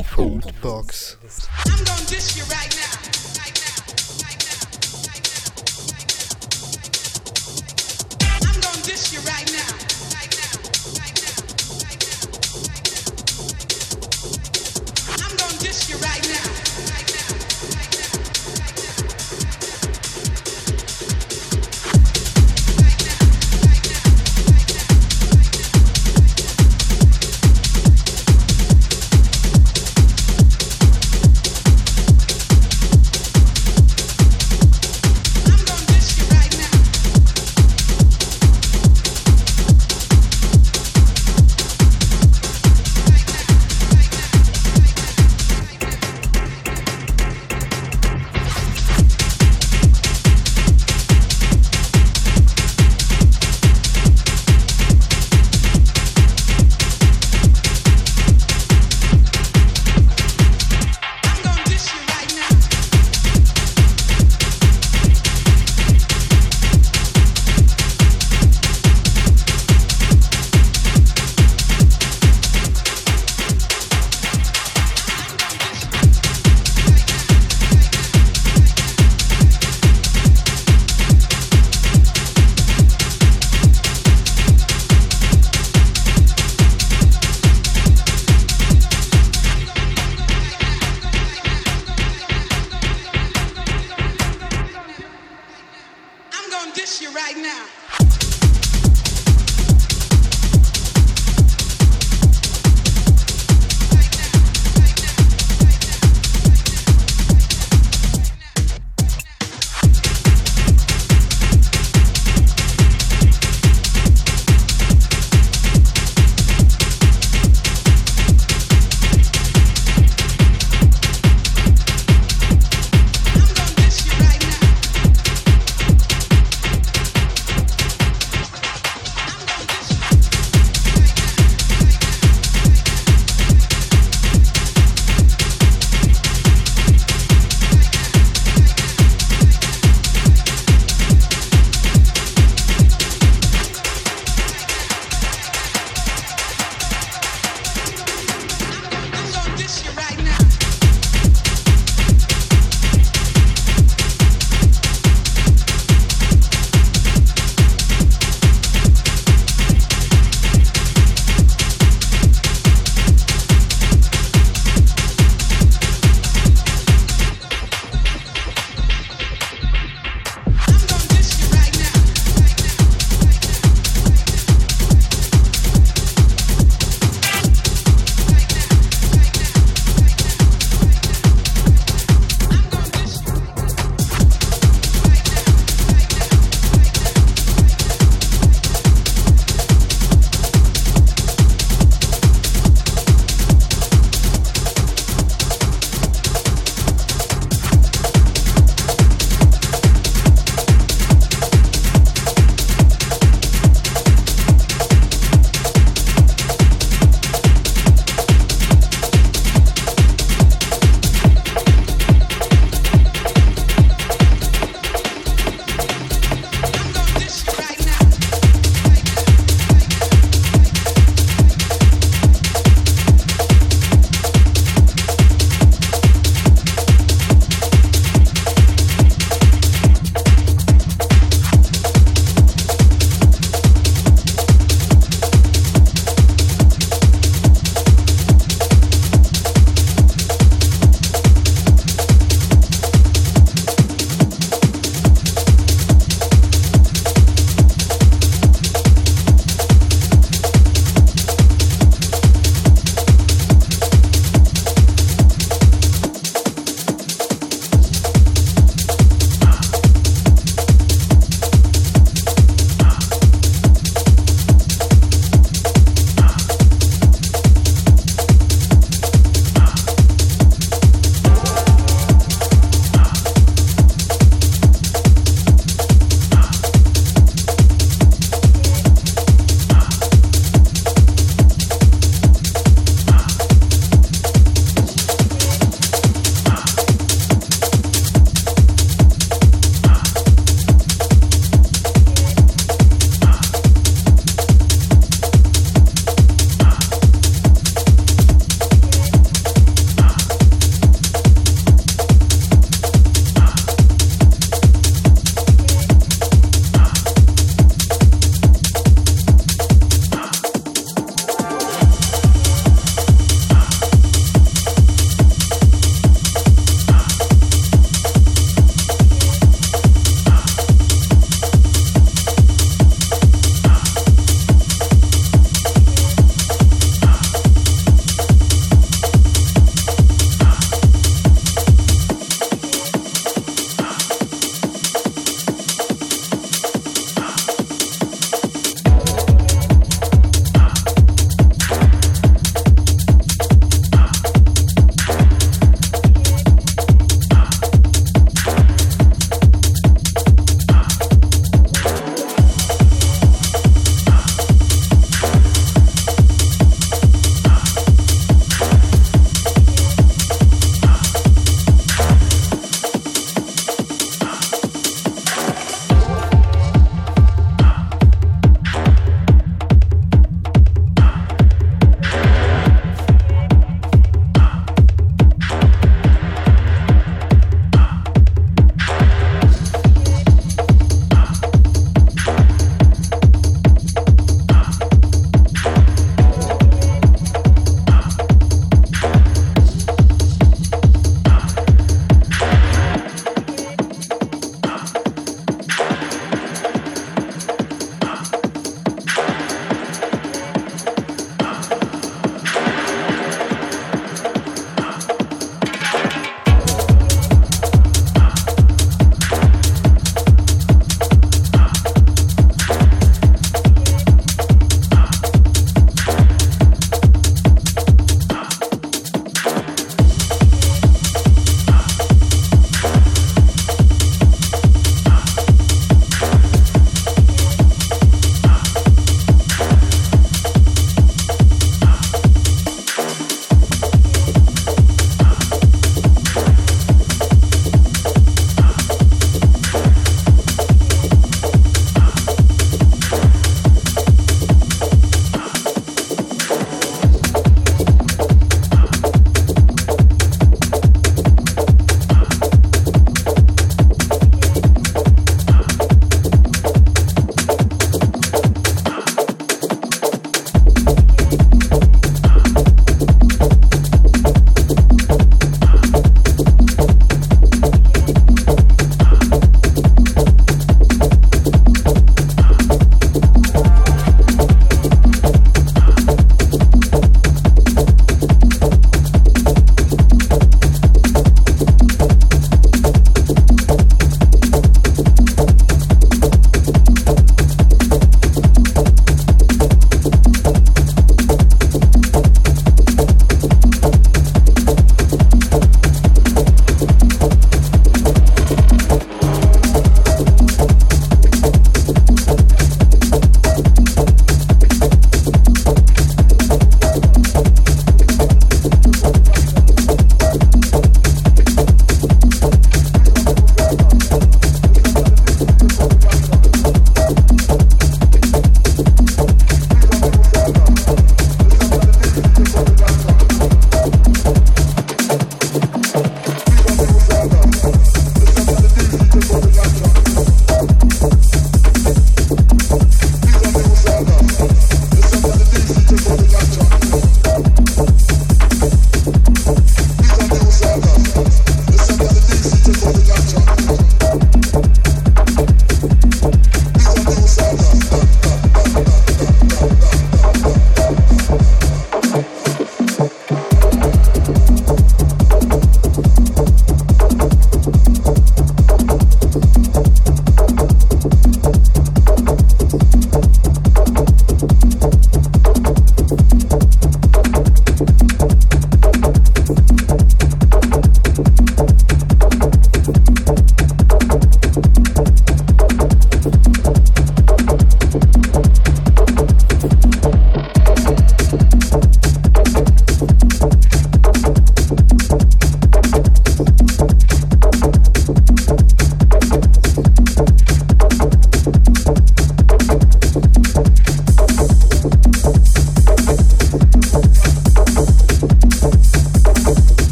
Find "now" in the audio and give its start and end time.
2.74-3.19